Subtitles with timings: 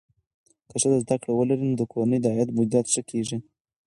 [0.69, 3.37] که ښځه زده کړه ولري، نو د کورنۍ د عاید مدیریت ښه کېږي.